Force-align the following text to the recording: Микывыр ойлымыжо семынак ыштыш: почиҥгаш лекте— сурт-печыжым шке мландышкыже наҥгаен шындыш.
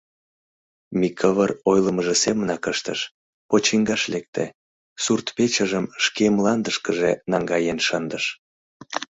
Микывыр 0.99 1.51
ойлымыжо 1.71 2.15
семынак 2.23 2.63
ыштыш: 2.73 2.99
почиҥгаш 3.49 4.03
лекте— 4.13 4.45
сурт-печыжым 5.03 5.85
шке 6.03 6.25
мландышкыже 6.37 7.11
наҥгаен 7.31 7.79
шындыш. 7.87 8.25